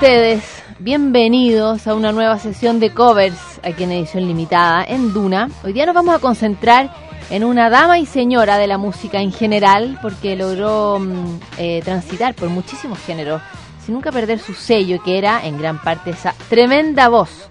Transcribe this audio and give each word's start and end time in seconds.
ustedes? 0.00 0.44
Bienvenidos 0.78 1.88
a 1.88 1.94
una 1.94 2.12
nueva 2.12 2.38
sesión 2.38 2.78
de 2.78 2.94
covers 2.94 3.58
aquí 3.64 3.82
en 3.82 3.90
edición 3.90 4.28
limitada 4.28 4.84
en 4.84 5.12
Duna. 5.12 5.50
Hoy 5.64 5.72
día 5.72 5.86
nos 5.86 5.94
vamos 5.96 6.14
a 6.14 6.20
concentrar 6.20 6.94
en 7.30 7.42
una 7.42 7.68
dama 7.68 7.98
y 7.98 8.06
señora 8.06 8.58
de 8.58 8.68
la 8.68 8.78
música 8.78 9.20
en 9.20 9.32
general 9.32 9.98
porque 10.00 10.36
logró 10.36 11.00
mm, 11.00 11.40
eh, 11.58 11.82
transitar 11.82 12.36
por 12.36 12.48
muchísimos 12.48 13.00
géneros 13.00 13.42
sin 13.84 13.96
nunca 13.96 14.12
perder 14.12 14.38
su 14.38 14.54
sello 14.54 15.02
que 15.02 15.18
era 15.18 15.44
en 15.44 15.58
gran 15.58 15.82
parte 15.82 16.10
esa 16.10 16.32
tremenda 16.48 17.08
voz 17.08 17.50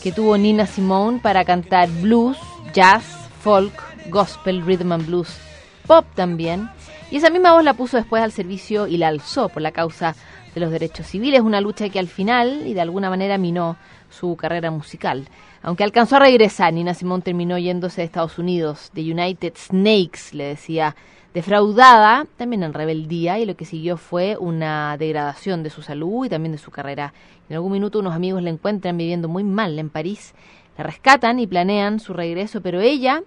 que 0.00 0.12
tuvo 0.12 0.38
Nina 0.38 0.66
Simone 0.66 1.18
para 1.18 1.44
cantar 1.44 1.88
blues, 1.88 2.38
jazz, 2.72 3.02
folk, 3.42 3.74
gospel, 4.08 4.62
rhythm 4.64 4.92
and 4.92 5.04
blues, 5.04 5.36
pop 5.84 6.06
también. 6.14 6.70
Y 7.10 7.16
esa 7.16 7.30
misma 7.30 7.54
voz 7.54 7.64
la 7.64 7.74
puso 7.74 7.96
después 7.96 8.22
al 8.22 8.30
servicio 8.30 8.86
y 8.86 8.98
la 8.98 9.08
alzó 9.08 9.48
por 9.48 9.62
la 9.62 9.72
causa 9.72 10.14
de 10.54 10.60
los 10.60 10.70
derechos 10.70 11.06
civiles, 11.06 11.40
una 11.40 11.60
lucha 11.60 11.88
que 11.88 11.98
al 11.98 12.08
final 12.08 12.66
y 12.66 12.74
de 12.74 12.80
alguna 12.80 13.10
manera 13.10 13.38
minó 13.38 13.76
su 14.10 14.36
carrera 14.36 14.70
musical. 14.70 15.28
Aunque 15.62 15.84
alcanzó 15.84 16.16
a 16.16 16.20
regresar, 16.20 16.72
Nina 16.72 16.94
Simone 16.94 17.22
terminó 17.22 17.58
yéndose 17.58 18.00
de 18.00 18.06
Estados 18.06 18.38
Unidos, 18.38 18.90
de 18.94 19.12
United 19.12 19.54
Snakes, 19.56 20.32
le 20.32 20.44
decía, 20.44 20.94
defraudada, 21.34 22.26
también 22.36 22.62
en 22.62 22.72
rebeldía, 22.72 23.38
y 23.38 23.46
lo 23.46 23.56
que 23.56 23.64
siguió 23.64 23.96
fue 23.96 24.36
una 24.38 24.96
degradación 24.96 25.62
de 25.62 25.70
su 25.70 25.82
salud 25.82 26.26
y 26.26 26.28
también 26.28 26.52
de 26.52 26.58
su 26.58 26.70
carrera. 26.70 27.12
En 27.48 27.56
algún 27.56 27.72
minuto 27.72 27.98
unos 27.98 28.14
amigos 28.14 28.42
la 28.42 28.50
encuentran 28.50 28.96
viviendo 28.96 29.28
muy 29.28 29.44
mal 29.44 29.78
en 29.78 29.90
París, 29.90 30.34
la 30.76 30.84
rescatan 30.84 31.40
y 31.40 31.46
planean 31.46 32.00
su 32.00 32.12
regreso, 32.12 32.60
pero 32.60 32.80
ella 32.80 33.22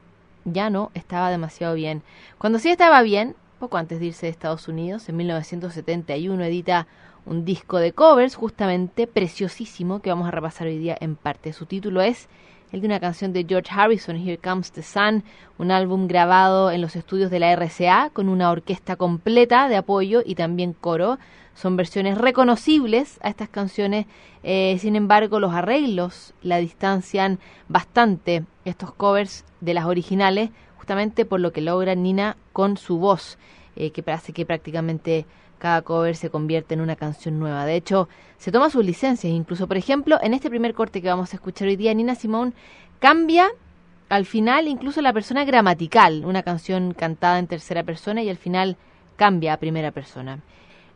ya 0.46 0.70
no 0.70 0.92
estaba 0.94 1.30
demasiado 1.30 1.76
bien. 1.76 2.02
Cuando 2.38 2.60
sí 2.60 2.70
estaba 2.70 3.02
bien, 3.02 3.36
poco 3.60 3.78
antes 3.78 4.00
de 4.00 4.08
irse 4.08 4.26
de 4.26 4.32
Estados 4.32 4.68
Unidos, 4.68 5.08
en 5.10 5.18
1971 5.18 6.44
edita 6.44 6.88
un 7.26 7.46
disco 7.46 7.78
de 7.78 7.94
covers 7.94 8.36
justamente 8.36 9.08
preciosísimo 9.08 10.02
que 10.02 10.10
vamos 10.10 10.28
a 10.28 10.32
repasar 10.32 10.68
hoy 10.68 10.78
día 10.78 10.98
en 11.00 11.16
parte. 11.16 11.54
Su 11.54 11.66
título 11.66 12.02
es 12.02 12.28
el 12.72 12.82
de 12.82 12.88
una 12.88 13.00
canción 13.00 13.34
de 13.34 13.46
George 13.48 13.70
Harrison, 13.72 14.16
Here 14.16 14.38
Comes 14.38 14.72
the 14.72 14.82
Sun, 14.82 15.24
un 15.58 15.72
álbum 15.72 16.08
grabado 16.08 16.72
en 16.72 16.82
los 16.82 16.96
estudios 16.96 17.30
de 17.30 17.40
la 17.40 17.52
RCA 17.56 18.12
con 18.14 18.30
una 18.30 18.50
orquesta 18.50 18.96
completa 18.96 19.68
de 19.68 19.76
apoyo 19.76 20.22
y 20.26 20.36
también 20.36 20.74
coro. 20.74 21.20
Son 21.54 21.76
versiones 21.76 22.18
reconocibles 22.18 23.20
a 23.22 23.30
estas 23.30 23.50
canciones, 23.50 24.06
eh, 24.44 24.78
sin 24.80 24.96
embargo 24.96 25.42
los 25.42 25.54
arreglos 25.54 26.34
la 26.42 26.58
distancian 26.58 27.40
bastante 27.68 28.46
estos 28.64 28.94
covers 28.94 29.44
de 29.60 29.74
las 29.74 29.86
originales, 29.86 30.50
justamente 30.78 31.26
por 31.26 31.42
lo 31.42 31.52
que 31.52 31.60
logra 31.60 31.94
Nina 31.94 32.38
con 32.54 32.78
su 32.78 33.00
voz, 33.00 33.38
eh, 33.76 33.92
que 33.92 34.02
parece 34.02 34.32
que 34.32 34.46
prácticamente 34.46 35.26
cada 35.62 35.84
cover 35.84 36.16
se 36.16 36.32
convierte 36.32 36.74
en 36.74 36.82
una 36.82 36.96
canción 36.96 37.38
nueva. 37.38 37.66
De 37.66 37.76
hecho, 37.76 38.10
se 38.40 38.52
toma 38.52 38.72
sus 38.72 38.84
licencias. 38.84 39.32
Incluso, 39.32 39.68
por 39.68 39.78
ejemplo, 39.78 40.18
en 40.24 40.34
este 40.34 40.50
primer 40.50 40.74
corte 40.74 41.04
que 41.04 41.08
vamos 41.08 41.32
a 41.32 41.36
escuchar 41.36 41.68
hoy 41.68 41.76
día, 41.76 41.94
Nina 41.94 42.16
Simone 42.16 42.54
cambia 43.00 43.48
al 44.10 44.26
final 44.26 44.68
incluso 44.68 45.02
la 45.02 45.14
persona 45.14 45.46
gramatical, 45.46 46.26
una 46.26 46.42
canción 46.42 46.96
cantada 46.96 47.38
en 47.38 47.46
tercera 47.46 47.84
persona 47.84 48.24
y 48.24 48.30
al 48.30 48.38
final 48.38 48.76
cambia 49.16 49.54
a 49.54 49.58
primera 49.58 49.92
persona. 49.92 50.40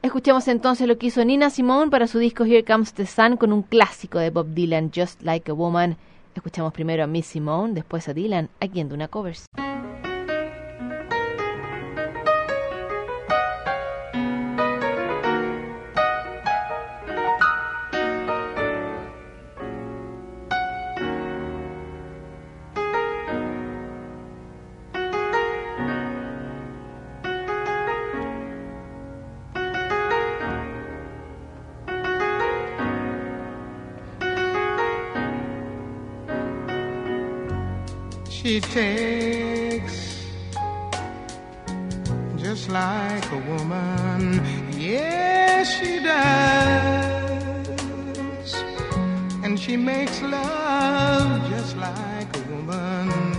Escuchemos 0.02 0.48
entonces 0.48 0.88
lo 0.88 0.98
que 0.98 1.08
hizo 1.08 1.24
Nina 1.24 1.52
Simone 1.52 1.92
para 1.92 2.08
su 2.08 2.18
disco 2.18 2.44
Here 2.44 2.66
Comes 2.66 2.94
the 2.94 3.06
Sun 3.06 3.38
con 3.38 3.54
un 3.54 3.62
clásico 3.62 4.18
de 4.18 4.32
Bob 4.32 4.48
Dylan, 4.56 4.92
Just 4.94 5.22
Like 5.22 5.52
a 5.52 5.54
Woman. 5.54 5.96
Escuchamos 6.34 6.74
primero 6.74 7.04
a 7.04 7.08
Miss 7.08 7.28
Simone, 7.28 7.74
después 7.74 8.10
a 8.10 8.14
Dylan, 8.14 8.50
aquí 8.60 8.80
en 8.80 8.90
Duna 8.90 9.08
Covers. 9.08 9.46
Takes 38.76 39.98
just 42.36 42.68
like 42.70 43.26
a 43.32 43.42
woman. 43.52 44.22
Yes, 44.78 45.80
she 45.80 46.04
does. 46.04 47.34
And 49.46 49.58
she 49.58 49.78
makes 49.78 50.22
love 50.22 51.50
just 51.50 51.78
like 51.78 52.30
a 52.36 52.42
woman. 52.52 53.32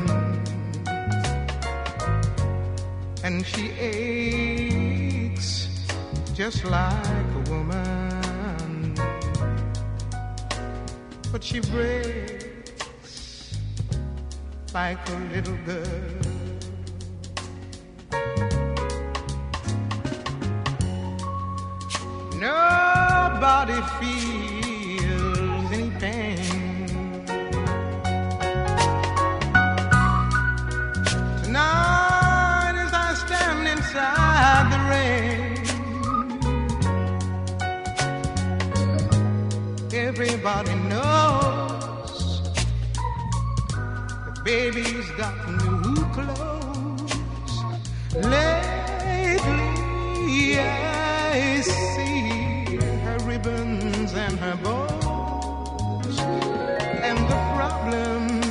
And 3.22 3.44
she 3.44 3.64
aches 3.78 5.68
just 6.32 6.64
like 6.64 7.30
a 7.40 7.42
woman. 7.50 8.94
But 11.30 11.44
she 11.44 11.60
breaks 11.60 12.45
like 14.76 15.08
a 15.08 15.18
little 15.32 15.58
girl. 15.64 16.02
Nobody 22.48 23.78
feels 23.98 25.68
any 25.76 25.90
pain. 26.02 26.86
Tonight, 31.42 32.74
as 32.84 32.92
I 33.06 33.08
stand 33.24 33.62
inside 33.74 34.66
the 34.74 34.80
rain, 34.92 35.56
everybody 40.06 40.74
baby's 44.56 45.10
got 45.22 45.36
new 45.60 46.02
clothes. 46.16 47.14
Lately, 48.14 49.68
I 50.58 51.60
see 51.60 52.76
her 53.04 53.18
ribbons 53.30 54.10
and 54.24 54.34
her 54.44 54.56
bows, 54.64 56.16
and 57.08 57.18
the 57.30 57.40
problems 57.56 58.46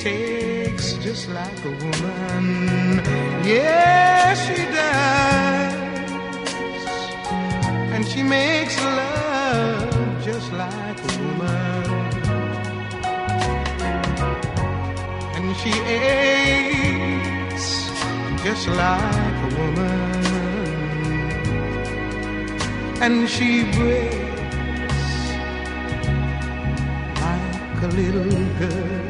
takes 0.07 0.87
just 1.07 1.25
like 1.39 1.61
a 1.71 1.73
woman. 1.85 3.03
Yes, 3.45 4.14
she 4.35 4.57
does. 4.57 6.11
And 7.95 8.07
she 8.07 8.23
makes 8.23 8.77
love 8.83 10.25
just 10.25 10.53
like 10.53 10.99
a 10.99 11.13
woman. 11.23 11.85
And 15.37 15.57
she 15.61 15.73
aches 16.01 17.69
just 18.43 18.67
like 18.69 19.39
a 19.47 19.51
woman. 19.59 20.25
And 23.01 23.29
she 23.29 23.65
breaks 23.77 25.15
like 27.21 27.83
a 27.83 27.89
little 27.95 28.45
girl. 28.59 29.04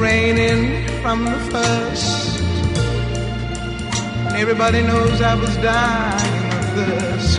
Raining 0.00 0.88
from 1.02 1.26
the 1.26 1.38
first. 1.52 2.40
And 4.26 4.36
everybody 4.36 4.82
knows 4.82 5.20
I 5.20 5.34
was 5.34 5.54
dying 5.56 6.52
of 6.58 6.64
thirst. 6.74 7.38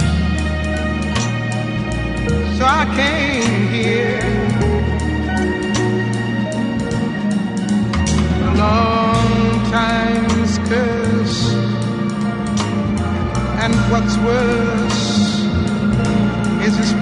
So 2.57 2.63
I 2.63 2.85
came 2.99 3.67
here. 3.77 4.21
A 8.49 8.53
long 8.63 9.31
time's 9.71 10.59
curse. 10.69 11.39
And 13.63 13.73
what's 13.91 14.15
worse 14.29 15.09
is 16.67 16.77
this 16.77 16.93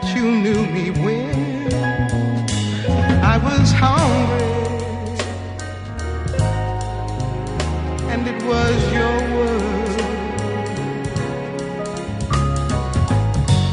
that 0.00 0.16
you 0.16 0.30
knew 0.30 0.66
me 0.66 0.90
when 0.90 1.72
I 3.22 3.36
was 3.38 3.72
hungry. 3.72 4.48
And 8.12 8.26
it 8.26 8.42
was 8.44 8.92
your 8.92 9.18
word. 9.36 10.00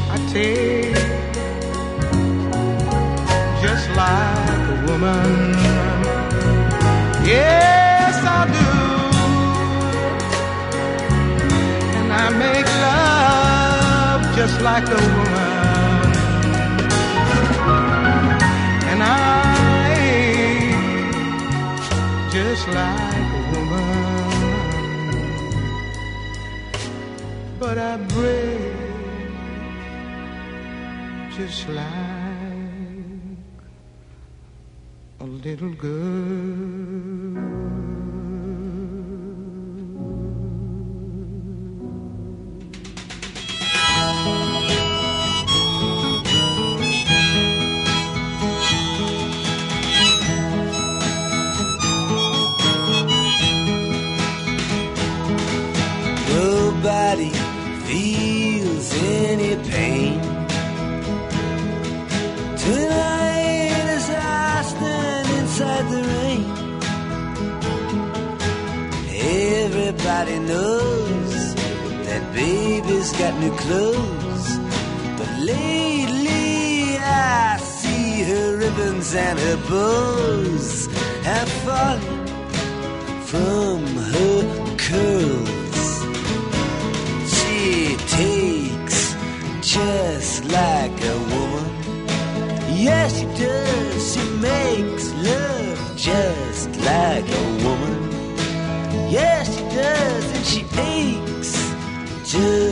I 0.09 0.17
take 0.33 0.95
just 3.61 3.89
like 3.95 4.67
a 4.69 4.75
woman. 4.87 5.53
Yes, 7.25 8.15
I 8.23 8.41
do. 8.57 8.69
And 11.97 12.13
I 12.13 12.29
make 12.29 12.67
love 12.85 14.35
just 14.35 14.61
like 14.61 14.87
a 14.87 15.01
woman. 15.17 15.56
Like 22.67 23.31
a 23.39 23.41
woman. 23.51 23.87
But 27.59 27.77
I 27.77 27.97
break 27.97 28.77
just 31.37 31.69
like 31.69 31.85
a 35.19 35.25
little 35.25 35.73
girl. 35.73 36.76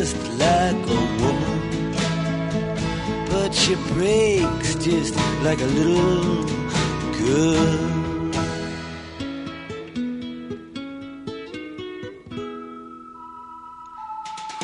Just 0.05 0.27
like 0.37 0.83
a 0.97 1.01
woman. 1.21 1.95
But 3.31 3.53
she 3.55 3.73
breaks 3.93 4.75
just 4.75 5.15
like 5.41 5.59
a 5.61 5.65
little 5.65 6.43
girl. 7.19 7.91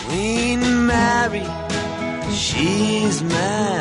Queen 0.06 0.62
Mary, 0.86 1.48
she's 2.32 3.24
my 3.24 3.81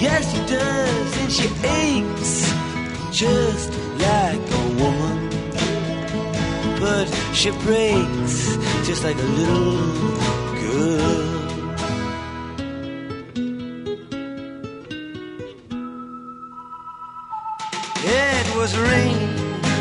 Yes, 0.00 0.32
she 0.32 0.40
does, 0.46 1.18
and 1.18 1.30
she 1.30 1.46
aches 1.62 2.32
just 3.12 3.70
like 3.98 4.40
a 4.40 4.64
woman. 4.80 5.28
But 6.80 7.06
she 7.34 7.50
breaks 7.50 8.56
just 8.86 9.04
like 9.04 9.18
a 9.18 9.30
little 9.40 9.76
girl. 10.62 11.30
It 18.02 18.56
was 18.56 18.78
rain 18.78 19.28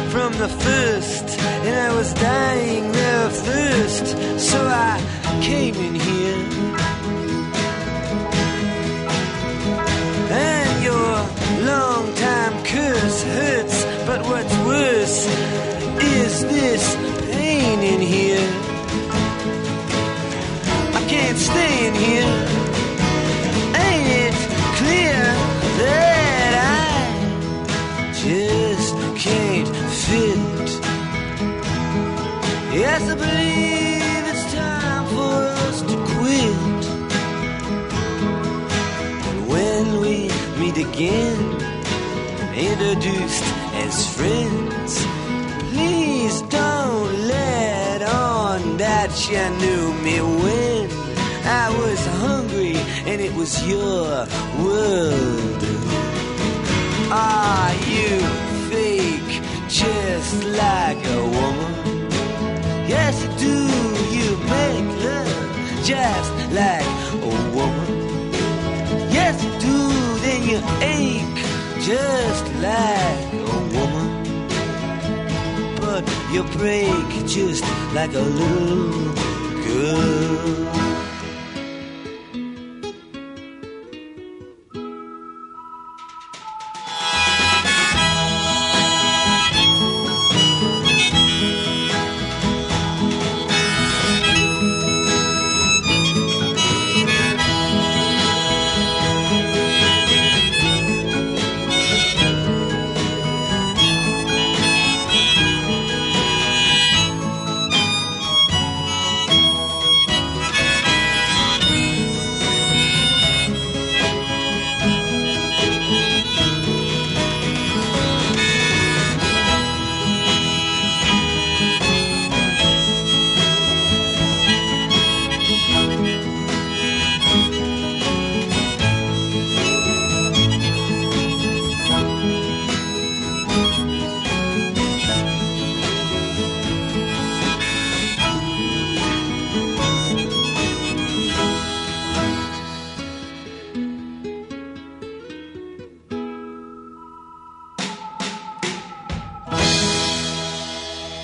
from 0.09 0.33
the 0.33 0.49
first, 0.49 1.39
and 1.39 1.75
I 1.87 1.95
was 1.95 2.13
dying 2.15 2.87
of 2.89 3.31
thirst, 3.31 4.07
so 4.37 4.59
I 4.67 4.99
came 5.41 5.75
in 5.75 5.95
here. 5.95 6.48
Here. 18.09 18.49
I 20.99 21.01
can't 21.13 21.37
stay 21.37 21.73
in 21.87 21.93
here. 22.05 22.37
Ain't 23.85 24.07
it 24.25 24.37
clear 24.79 25.21
that 25.81 26.53
I 26.73 26.91
just 28.25 28.95
can't 29.23 29.69
fit? 30.03 30.69
Yes, 32.81 33.01
I 33.13 33.15
believe 33.25 34.23
it's 34.31 34.45
time 34.53 35.05
for 35.13 35.35
us 35.67 35.77
to 35.89 35.95
quit. 36.13 36.81
And 39.29 39.39
when 39.53 39.83
we 40.03 40.15
meet 40.59 40.77
again, 40.87 41.39
introduced 42.71 43.47
as 43.85 43.95
friends, 44.17 44.91
please 45.71 46.41
don't 46.57 46.98
that 48.89 49.11
you 49.29 49.45
knew 49.61 49.85
me 50.05 50.17
when 50.41 50.85
I 51.63 51.67
was 51.81 52.01
hungry 52.23 52.75
and 53.09 53.17
it 53.27 53.33
was 53.39 53.53
your 53.73 54.07
world. 54.63 55.61
Are 57.11 57.73
you 57.93 58.13
fake 58.69 59.33
just 59.81 60.33
like 60.61 61.01
a 61.19 61.23
woman? 61.37 61.73
Yes, 62.93 63.13
you 63.23 63.31
do. 63.47 63.57
You 64.17 64.29
make 64.53 64.87
love 65.05 65.49
just 65.91 66.33
like 66.61 66.93
a 67.13 67.35
woman. 67.57 67.91
Yes, 69.17 69.35
you 69.45 69.51
do. 69.67 69.77
Then 70.23 70.41
you 70.51 70.59
ache 70.97 71.41
just 71.89 72.45
like 72.67 73.27
a 73.33 73.59
woman. 73.75 74.08
You 76.31 76.43
break 76.43 77.25
just 77.25 77.63
like 77.93 78.13
a 78.13 78.19
little 78.19 79.13
girl. 79.65 80.78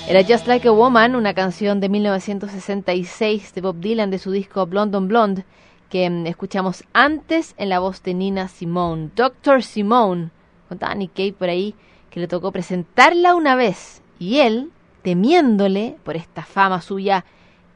Era 0.08 0.22
Just 0.22 0.46
Like 0.46 0.68
a 0.68 0.70
Woman, 0.70 1.16
una 1.16 1.34
canción 1.34 1.80
de 1.80 1.88
1966 1.88 3.52
de 3.52 3.60
Bob 3.60 3.80
Dylan 3.80 4.08
de 4.08 4.20
su 4.20 4.30
disco 4.30 4.64
Blonde 4.64 4.96
on 4.96 5.08
Blonde, 5.08 5.44
que 5.90 6.08
mm, 6.08 6.28
escuchamos 6.28 6.84
antes 6.92 7.56
en 7.58 7.70
la 7.70 7.80
voz 7.80 8.04
de 8.04 8.14
Nina 8.14 8.46
Simone. 8.46 9.10
Doctor 9.16 9.64
Simone, 9.64 10.30
contaba 10.68 10.94
Nick 10.94 11.12
Cave 11.12 11.32
por 11.32 11.48
ahí, 11.48 11.74
que 12.08 12.20
le 12.20 12.28
tocó 12.28 12.52
presentarla 12.52 13.34
una 13.34 13.56
vez 13.56 14.00
y 14.20 14.38
él, 14.38 14.70
temiéndole 15.02 15.96
por 16.04 16.14
esta 16.14 16.44
fama 16.44 16.80
suya, 16.82 17.24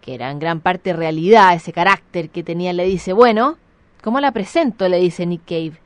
que 0.01 0.15
era 0.15 0.31
en 0.31 0.39
gran 0.39 0.61
parte 0.61 0.93
realidad, 0.93 1.55
ese 1.55 1.73
carácter 1.73 2.31
que 2.31 2.45
tenía, 2.45 2.73
le 2.73 2.85
dice, 2.85 3.13
bueno, 3.13 3.59
¿cómo 4.05 4.21
la 4.21 4.31
presento? 4.31 4.89
le 4.89 5.01
dice 5.01 5.27
Nick 5.27 5.47
Cave. 5.47 5.81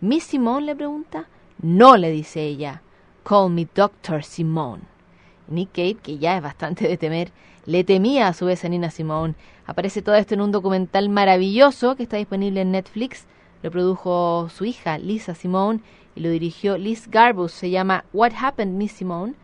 ¿Miss 0.00 0.22
Simone? 0.22 0.66
le 0.66 0.76
pregunta. 0.76 1.26
No, 1.60 1.96
le 1.96 2.12
dice 2.12 2.44
ella. 2.44 2.82
Call 3.24 3.50
me 3.50 3.66
Doctor 3.74 4.22
Simone. 4.22 4.97
Nick 5.48 5.72
Cave, 5.72 5.96
que 6.02 6.18
ya 6.18 6.36
es 6.36 6.42
bastante 6.42 6.86
de 6.88 6.96
temer, 6.96 7.32
le 7.66 7.84
temía 7.84 8.28
a 8.28 8.32
su 8.32 8.46
vez 8.46 8.64
a 8.64 8.68
Nina 8.68 8.90
Simone. 8.90 9.34
Aparece 9.66 10.02
todo 10.02 10.14
esto 10.14 10.34
en 10.34 10.40
un 10.40 10.52
documental 10.52 11.08
maravilloso 11.08 11.96
que 11.96 12.02
está 12.04 12.16
disponible 12.16 12.62
en 12.62 12.72
Netflix. 12.72 13.26
Lo 13.62 13.70
produjo 13.70 14.48
su 14.48 14.64
hija, 14.64 14.98
Lisa 14.98 15.34
Simone, 15.34 15.80
y 16.14 16.20
lo 16.20 16.30
dirigió 16.30 16.78
Liz 16.78 17.08
Garbus. 17.08 17.52
Se 17.52 17.70
llama 17.70 18.04
What 18.12 18.32
Happened, 18.40 18.76
Miss 18.76 18.92
Simone, 18.92 19.34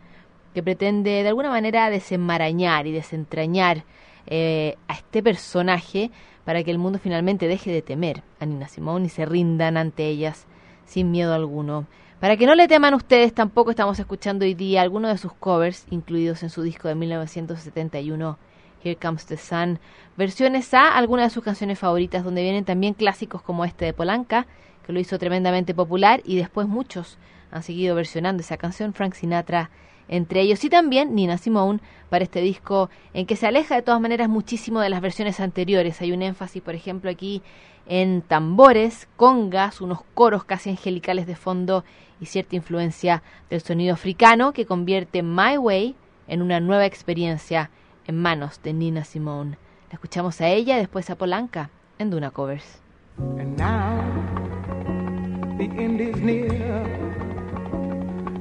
que 0.53 0.63
pretende 0.63 1.21
de 1.21 1.27
alguna 1.27 1.49
manera 1.49 1.89
desenmarañar 1.89 2.87
y 2.87 2.91
desentrañar 2.91 3.83
eh, 4.27 4.77
a 4.87 4.93
este 4.93 5.21
personaje 5.21 6.09
para 6.45 6.63
que 6.63 6.71
el 6.71 6.79
mundo 6.79 6.97
finalmente 6.97 7.47
deje 7.47 7.71
de 7.71 7.81
temer 7.81 8.23
a 8.39 8.45
Nina 8.45 8.67
Simone 8.67 9.05
y 9.05 9.09
se 9.09 9.25
rindan 9.25 9.77
ante 9.77 10.07
ellas 10.07 10.47
sin 10.85 11.11
miedo 11.11 11.33
alguno. 11.33 11.85
Para 12.25 12.37
que 12.37 12.47
no 12.47 12.55
le 12.55 12.67
teman 12.67 12.95
ustedes, 12.95 13.35
tampoco 13.35 13.69
estamos 13.69 13.99
escuchando 13.99 14.45
hoy 14.45 14.55
día 14.55 14.81
algunos 14.81 15.11
de 15.11 15.19
sus 15.19 15.31
covers 15.33 15.85
incluidos 15.91 16.41
en 16.41 16.49
su 16.49 16.63
disco 16.63 16.87
de 16.87 16.95
1971, 16.95 18.39
Here 18.83 18.95
Comes 18.95 19.27
the 19.27 19.37
Sun, 19.37 19.77
versiones 20.17 20.73
a 20.73 20.97
algunas 20.97 21.27
de 21.27 21.29
sus 21.35 21.43
canciones 21.43 21.77
favoritas, 21.77 22.23
donde 22.23 22.41
vienen 22.41 22.65
también 22.65 22.95
clásicos 22.95 23.43
como 23.43 23.63
este 23.63 23.85
de 23.85 23.93
Polanca, 23.93 24.47
que 24.87 24.91
lo 24.91 24.99
hizo 24.99 25.19
tremendamente 25.19 25.75
popular, 25.75 26.23
y 26.25 26.35
después 26.35 26.67
muchos 26.67 27.19
han 27.51 27.61
seguido 27.61 27.93
versionando 27.93 28.41
esa 28.41 28.57
canción, 28.57 28.95
Frank 28.95 29.13
Sinatra 29.13 29.69
entre 30.07 30.41
ellos, 30.41 30.63
y 30.63 30.69
también 30.69 31.15
Nina 31.15 31.37
Simone 31.37 31.79
para 32.09 32.23
este 32.23 32.41
disco 32.41 32.89
en 33.13 33.25
que 33.25 33.35
se 33.35 33.47
aleja 33.47 33.75
de 33.75 33.81
todas 33.81 34.01
maneras 34.01 34.29
muchísimo 34.29 34.79
de 34.79 34.89
las 34.89 35.01
versiones 35.01 35.39
anteriores. 35.39 36.01
Hay 36.01 36.11
un 36.11 36.21
énfasis, 36.21 36.61
por 36.61 36.75
ejemplo, 36.75 37.09
aquí 37.09 37.41
en 37.87 38.21
tambores, 38.21 39.07
congas, 39.15 39.81
unos 39.81 39.99
coros 40.13 40.43
casi 40.43 40.69
angelicales 40.69 41.27
de 41.27 41.35
fondo 41.35 41.83
y 42.19 42.25
cierta 42.27 42.55
influencia 42.55 43.23
del 43.49 43.61
sonido 43.61 43.93
africano 43.93 44.53
que 44.53 44.65
convierte 44.65 45.23
My 45.23 45.57
Way 45.57 45.95
en 46.27 46.41
una 46.41 46.59
nueva 46.59 46.85
experiencia 46.85 47.69
en 48.07 48.17
manos 48.21 48.61
de 48.63 48.73
Nina 48.73 49.03
Simone. 49.03 49.57
La 49.89 49.95
escuchamos 49.95 50.41
a 50.41 50.47
ella 50.47 50.77
y 50.77 50.79
después 50.79 51.09
a 51.09 51.15
Polanca 51.15 51.69
en 51.99 52.09
Duna 52.09 52.31
Covers. 52.31 52.81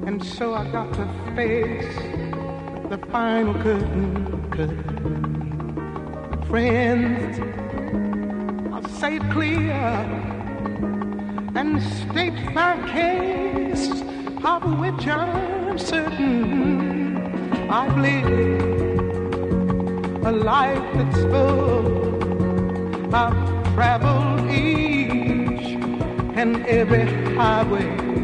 And 0.06 0.22
so 0.22 0.54
I 0.54 0.64
got 0.70 0.92
to 0.94 1.06
face 1.34 1.96
the 2.90 2.98
final 3.10 3.54
curtain. 3.54 4.14
Friends, 6.46 7.38
I'll 8.72 8.88
say 9.00 9.16
it 9.16 9.30
clear 9.30 9.72
and 11.54 11.82
state 11.82 12.52
my 12.52 12.76
case, 12.92 13.88
of 14.44 14.78
which 14.78 15.06
I'm 15.06 15.78
certain 15.78 17.16
I've 17.70 17.96
lived 17.96 19.00
a 20.26 20.32
life 20.32 20.84
that's 20.94 21.20
full. 21.32 23.14
I've 23.14 23.74
traveled 23.74 24.50
each 24.50 25.78
and 26.36 26.66
every 26.66 27.06
highway 27.34 28.23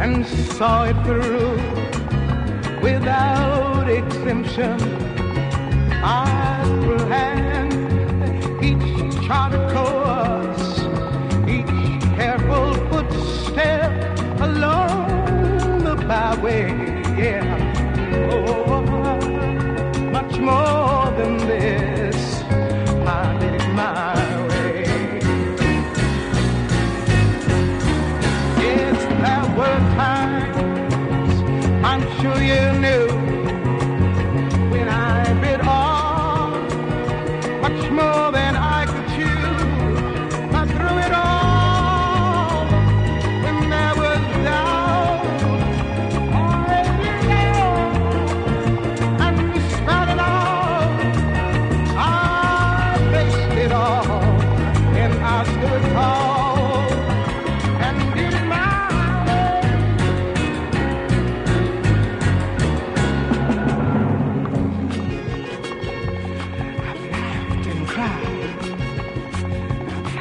and 0.00 0.24
saw 0.26 0.84
it 0.84 0.96
through 1.04 1.56
without 2.82 3.88
exemption. 3.88 4.78
I 6.02 6.47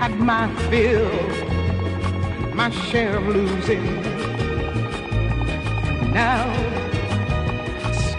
had 0.07 0.19
my 0.19 0.47
fill, 0.69 1.11
my 2.55 2.69
share 2.69 3.17
of 3.17 3.27
losing. 3.27 3.83
Now 6.13 6.45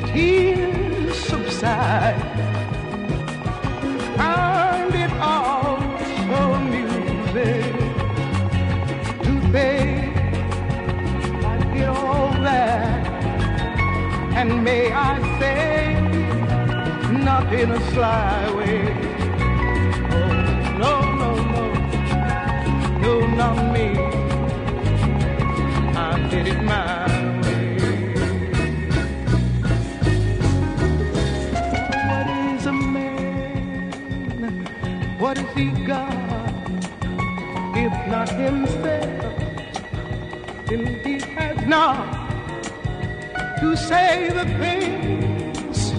tears 0.07 1.17
subside. 1.17 2.21
Find 4.17 4.95
it 4.95 5.13
all 5.13 5.79
so 6.27 6.39
amusing 6.61 7.75
to 9.25 9.33
think 9.53 10.17
I 11.53 11.57
did 11.73 11.89
all 11.89 12.31
that, 12.49 13.07
and 14.37 14.63
may 14.63 14.93
I 14.93 15.15
say, 15.41 15.95
not 17.25 17.51
in 17.53 17.71
a 17.71 17.81
sly 17.93 18.55
way. 18.57 19.08
Not 23.39 23.57
me. 23.73 23.87
I 25.95 26.29
did 26.29 26.49
it 26.49 26.61
my 26.61 27.07
way. 27.43 27.79
What 32.11 32.27
is 32.43 32.67
a 32.67 32.73
man? 32.73 34.67
What 35.21 35.39
has 35.39 35.51
he 35.57 35.67
got? 35.87 36.13
If 37.85 37.95
not 38.13 38.29
himself, 38.31 39.37
then 40.67 40.83
he 41.05 41.21
has 41.37 41.59
not 41.65 41.97
to 43.61 43.77
say 43.77 44.31
the 44.41 44.47
things 44.63 45.93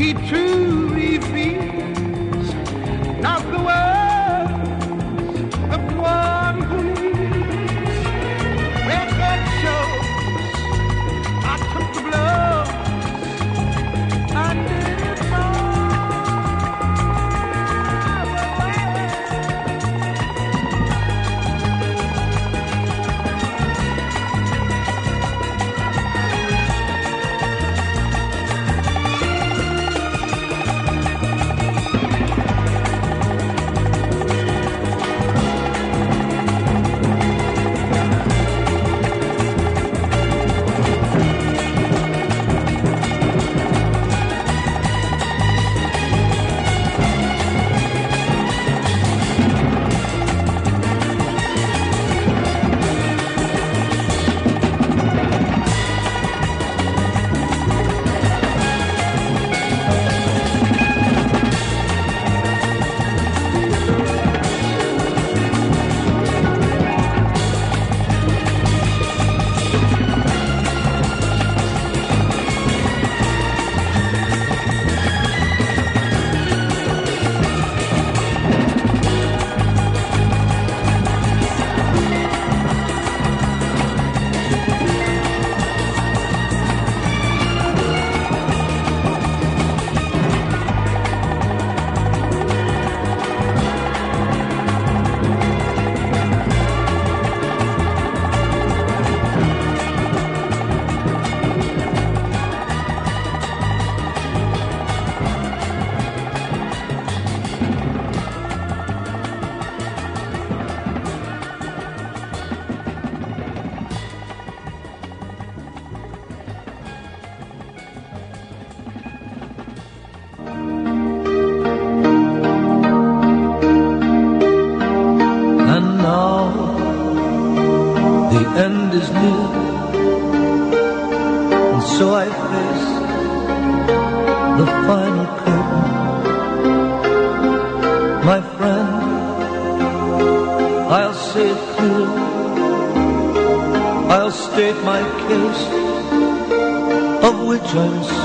he 0.00 0.14
truly 0.30 1.18
feels. 1.18 2.48
Not 3.20 3.42
the 3.52 3.62
words 3.62 3.97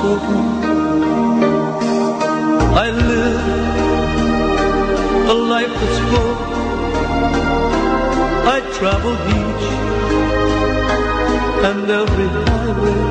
I'm. 0.06 0.44
I 2.76 2.90
live 2.90 3.44
a 5.30 5.34
life 5.34 5.74
that's 5.80 6.00
full. 6.10 6.36
I 8.56 8.58
travel 8.78 9.16
each 9.40 9.66
and 11.70 11.84
every 12.02 12.30
highway 12.46 13.04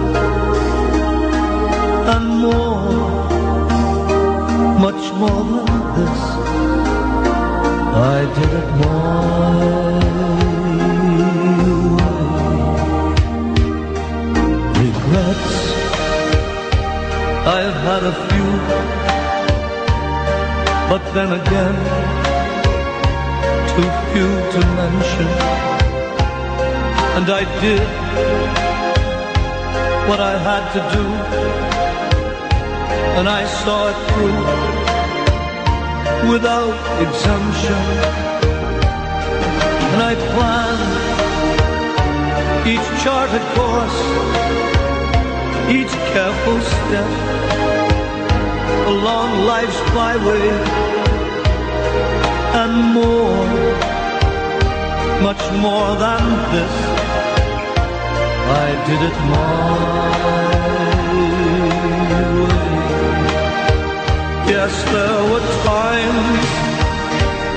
and 2.15 2.27
more, 2.45 2.93
much 4.87 5.05
more 5.21 5.43
than 5.53 5.67
this. 5.97 6.21
I 7.95 8.19
did 8.37 8.53
it 8.61 8.69
my 8.81 9.22
but 20.93 21.05
then 21.15 21.33
again, 21.33 21.77
too 23.73 23.91
few 24.13 24.31
to 24.53 24.61
mention. 24.81 25.29
And 27.17 27.27
I 27.41 27.43
did 27.65 27.89
what 30.07 30.21
I 30.21 30.35
had 30.49 30.65
to 30.77 30.81
do, 30.97 31.07
and 33.17 33.27
I 33.41 33.43
saw 33.63 33.79
it 33.93 33.99
through 34.09 34.43
without 36.31 36.77
exemption. 37.07 37.83
And 39.93 40.01
I 40.11 40.15
planned 40.33 40.93
each 42.73 42.89
charted 43.03 43.45
course, 43.57 43.99
each 45.79 45.95
careful 46.13 46.59
step 46.61 47.11
along 48.93 49.47
life's 49.47 49.72
byway, 49.95 50.49
and 52.61 52.75
more, 52.95 53.47
much 55.27 55.45
more 55.65 55.91
than 56.05 56.25
this. 56.53 56.75
I 58.65 58.69
did 58.87 59.01
it 59.09 59.17
my 59.33 60.27
way. 60.27 60.53
Yes, 64.55 64.75
there 64.93 65.23
were 65.31 65.47
times 65.65 66.47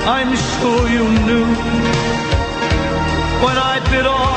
I'm 0.07 0.31
sure 0.55 0.83
you 0.95 1.05
knew 1.25 1.47
when 3.43 3.57
I 3.57 3.75
bit 3.91 4.05
off 4.05 4.34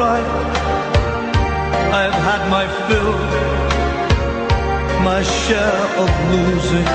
I. 0.00 0.20
I've 2.00 2.18
had 2.28 2.42
my 2.56 2.66
fill, 2.86 3.18
my 5.02 5.22
share 5.22 5.82
of 6.02 6.10
losing. 6.32 6.88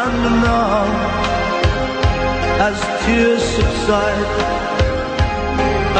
And 0.00 0.18
now, 0.46 0.84
as 2.68 2.78
tears 3.04 3.42
subside, 3.42 4.30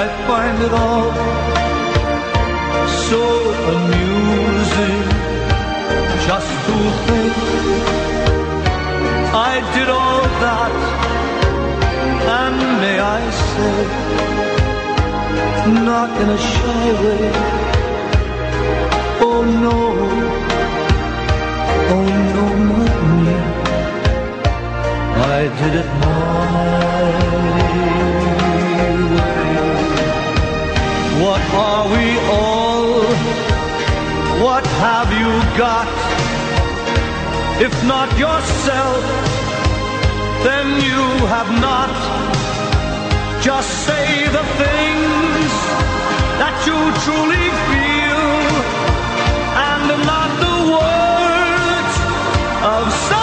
I 0.03 0.07
find 0.27 0.57
it 0.67 0.73
all 0.73 1.11
so 3.09 3.23
amusing 3.75 5.03
just 6.27 6.53
to 6.67 6.77
think 7.07 7.35
I 9.33 9.55
did 9.75 9.89
all 9.89 10.23
that, 10.45 10.75
and 12.39 12.57
may 12.83 12.99
I 12.99 13.21
say, 13.31 14.50
not 15.67 16.11
in 16.23 16.29
a 16.31 16.39
shy 16.39 16.93
way. 17.03 17.31
Oh 19.21 19.43
no, 19.65 19.79
oh 21.95 22.07
no, 22.35 22.47
not 22.71 22.99
me. 23.25 23.39
I 25.37 25.41
did 25.59 25.75
it 25.83 25.91
my 26.01 26.15
way. 26.53 27.61
What 31.25 31.43
are 31.69 31.87
we 31.95 32.07
all? 32.39 32.91
What 34.45 34.65
have 34.67 35.11
you 35.13 35.33
got? 35.59 35.89
If 37.61 37.75
not 37.85 38.09
yourself, 38.19 39.03
then 40.43 40.67
you 40.81 41.27
have 41.27 41.51
not. 41.61 42.30
Just 43.43 43.87
say 43.87 44.27
the 44.29 44.45
things 44.61 45.53
that 46.41 46.57
you 46.67 46.77
truly 47.05 47.49
feel 47.69 48.23
and 49.69 50.07
not 50.07 50.31
the 50.45 50.57
words 50.77 51.97
of 52.67 52.93
someone 53.09 53.20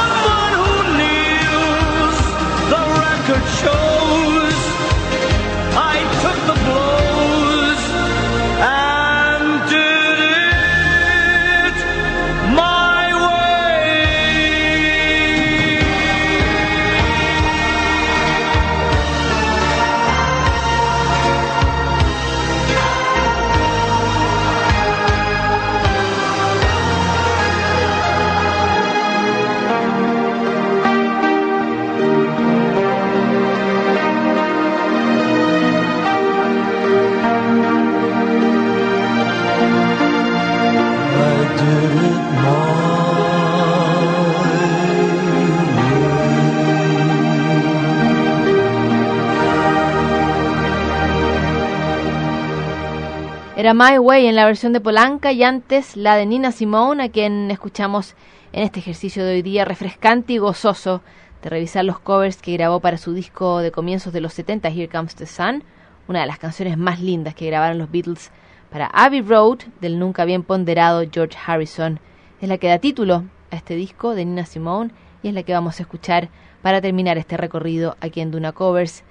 Era 53.57 53.73
My 53.73 53.97
Way 53.97 54.27
en 54.27 54.35
la 54.35 54.45
versión 54.45 54.71
de 54.71 54.79
Polanca 54.79 55.31
y 55.31 55.41
antes 55.41 55.97
la 55.97 56.15
de 56.15 56.27
Nina 56.27 56.51
Simone, 56.51 57.03
a 57.03 57.09
quien 57.09 57.49
escuchamos 57.49 58.13
en 58.53 58.61
este 58.61 58.81
ejercicio 58.81 59.25
de 59.25 59.31
hoy 59.31 59.41
día 59.41 59.65
refrescante 59.65 60.33
y 60.33 60.37
gozoso 60.37 61.01
de 61.41 61.49
revisar 61.49 61.83
los 61.83 61.97
covers 61.97 62.39
que 62.39 62.53
grabó 62.53 62.81
para 62.81 62.99
su 62.99 63.15
disco 63.15 63.57
de 63.57 63.71
comienzos 63.71 64.13
de 64.13 64.21
los 64.21 64.35
70, 64.35 64.69
Here 64.69 64.87
Comes 64.87 65.15
the 65.15 65.25
Sun, 65.25 65.63
una 66.07 66.19
de 66.19 66.27
las 66.27 66.37
canciones 66.37 66.77
más 66.77 67.01
lindas 67.01 67.33
que 67.33 67.47
grabaron 67.47 67.79
los 67.79 67.89
Beatles 67.89 68.29
para 68.69 68.91
Abbey 68.93 69.21
Road 69.21 69.61
del 69.81 69.97
nunca 69.97 70.23
bien 70.25 70.43
ponderado 70.43 71.03
George 71.11 71.35
Harrison. 71.43 71.99
Es 72.39 72.49
la 72.49 72.59
que 72.59 72.67
da 72.67 72.77
título 72.77 73.23
a 73.49 73.55
este 73.55 73.73
disco 73.73 74.13
de 74.13 74.23
Nina 74.23 74.45
Simone 74.45 74.91
y 75.23 75.29
es 75.29 75.33
la 75.33 75.41
que 75.41 75.53
vamos 75.53 75.79
a 75.79 75.81
escuchar 75.81 76.29
para 76.61 76.79
terminar 76.79 77.17
este 77.17 77.37
recorrido 77.37 77.97
aquí 78.01 78.21
en 78.21 78.29
Duna 78.29 78.51
Covers. 78.51 79.03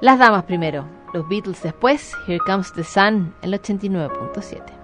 Las 0.00 0.20
damas 0.20 0.44
primero, 0.44 0.84
los 1.14 1.26
Beatles 1.28 1.62
después, 1.62 2.12
Here 2.26 2.38
Comes 2.44 2.72
the 2.74 2.84
Sun, 2.84 3.34
el 3.42 3.54
89.7. 3.54 4.78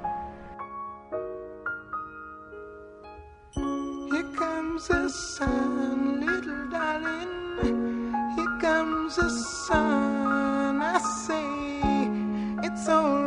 Here 4.10 4.24
comes 4.36 4.88
the 4.88 5.08
sun, 5.08 6.20
little 6.20 6.68
darling. 6.70 8.12
Here 8.36 8.58
comes 8.60 9.16
the 9.16 9.28
sun, 9.66 10.80
I 10.80 10.98
say. 11.26 12.08
It's 12.66 12.88
all 12.88 13.23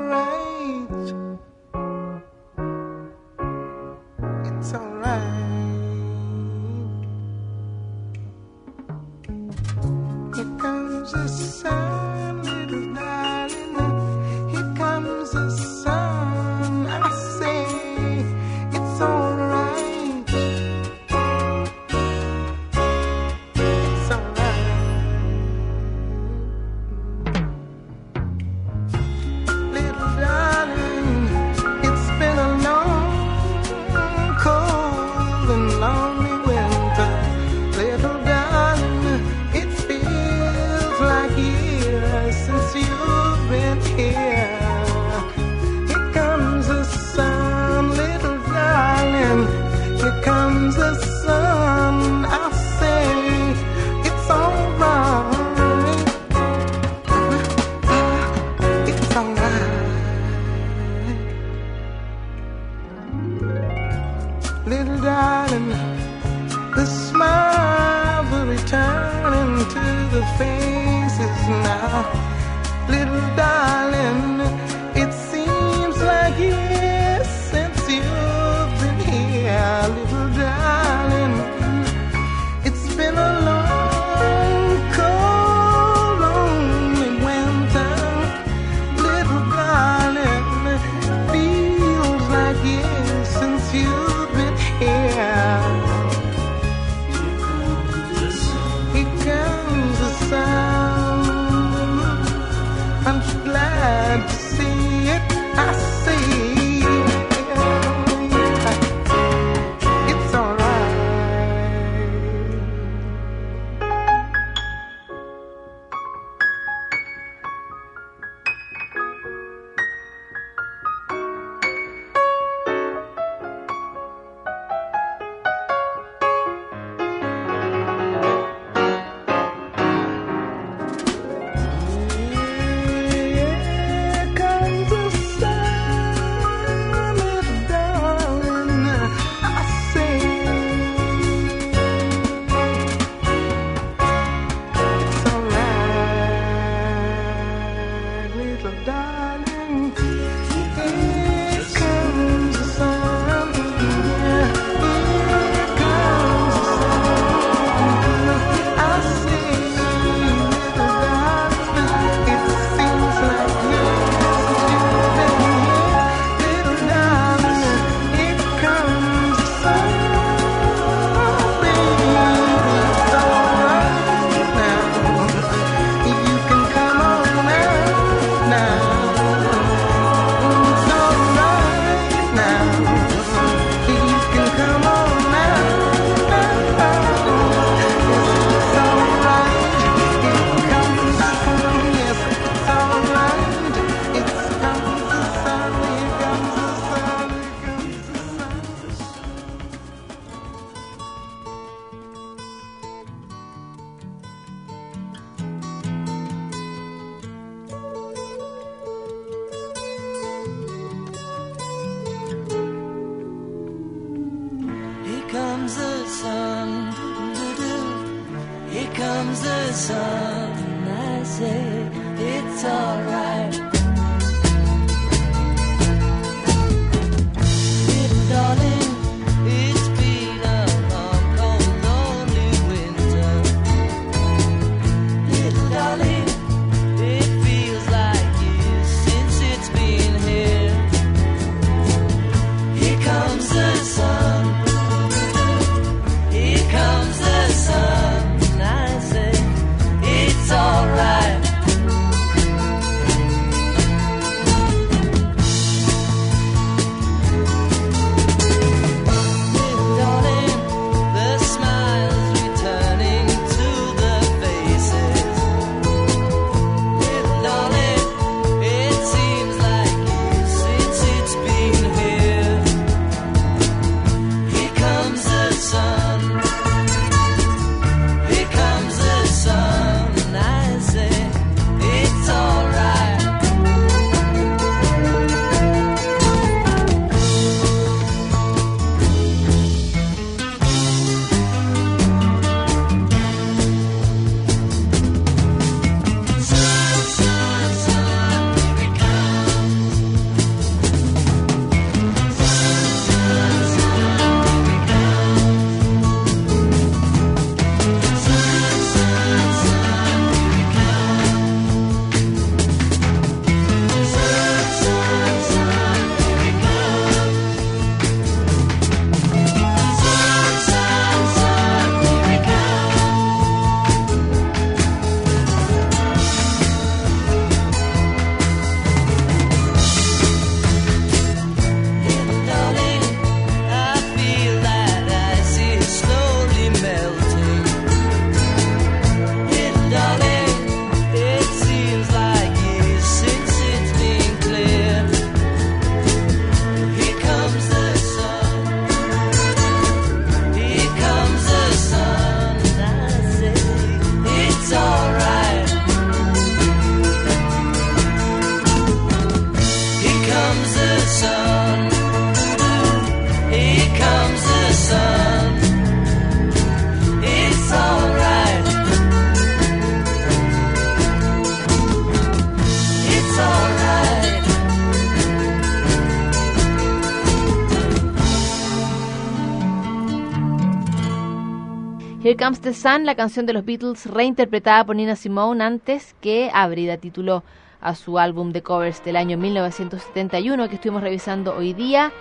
Comes 382.38 382.62
the 382.62 382.74
Sun, 382.74 383.06
la 383.06 383.16
canción 383.16 383.48
de 383.48 383.54
los 383.54 383.66
Beatles 383.66 384.06
reinterpretada 384.06 384.86
por 384.86 384.96
Nina 384.96 385.16
Simone 385.16 385.64
antes 385.64 386.16
que 386.22 386.52
abrida 386.54 386.98
título 386.98 387.44
a 387.82 387.96
su 387.96 388.20
álbum 388.20 388.52
de 388.52 388.62
covers 388.62 389.04
del 389.04 389.16
año 389.16 389.38
1971 389.40 390.70
que 390.70 390.76
estuvimos 390.76 391.02
revisando 391.02 391.56
hoy 391.56 391.74
día. 391.74 392.12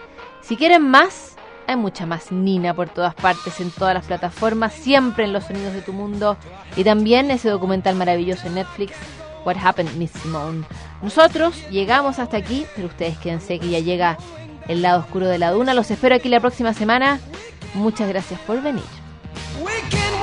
Si 0.40 0.56
quieren 0.56 0.88
más, 0.88 1.36
hay 1.66 1.76
mucha 1.76 2.06
más 2.06 2.32
Nina 2.32 2.72
por 2.72 2.88
todas 2.88 3.14
partes, 3.14 3.60
en 3.60 3.70
todas 3.70 3.92
las 3.92 4.06
plataformas, 4.06 4.72
siempre 4.72 5.24
en 5.24 5.34
los 5.34 5.44
sonidos 5.44 5.74
de 5.74 5.82
tu 5.82 5.92
mundo 5.92 6.38
y 6.76 6.84
también 6.84 7.30
ese 7.30 7.50
documental 7.50 7.94
maravilloso 7.94 8.46
en 8.46 8.54
Netflix, 8.54 8.94
What 9.44 9.56
Happened 9.62 9.96
Miss 9.96 10.12
Simone. 10.12 10.64
Nosotros 11.02 11.68
llegamos 11.70 12.18
hasta 12.18 12.38
aquí, 12.38 12.64
pero 12.74 12.88
ustedes 12.88 13.18
quédense 13.18 13.58
que 13.58 13.68
ya 13.68 13.80
llega 13.80 14.16
el 14.66 14.80
lado 14.80 15.00
oscuro 15.00 15.26
de 15.26 15.38
la 15.38 15.50
duna. 15.50 15.74
Los 15.74 15.90
espero 15.90 16.14
aquí 16.14 16.30
la 16.30 16.40
próxima 16.40 16.72
semana. 16.72 17.20
Muchas 17.74 18.08
gracias 18.08 18.40
por 18.40 18.62
venir. 18.62 18.84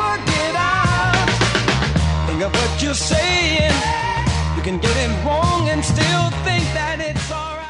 Work 0.04 0.28
it 0.46 0.56
out. 0.56 1.30
Think 2.28 2.42
of 2.44 2.52
what 2.60 2.72
you're 2.84 3.02
saying. 3.14 3.74
You 4.56 4.62
can 4.62 4.78
get 4.80 4.96
it 5.06 5.12
wrong 5.26 5.70
and 5.70 5.84
still 5.84 6.26
think 6.48 6.66
that 6.80 6.98
it's 7.00 7.32
alright. 7.32 7.63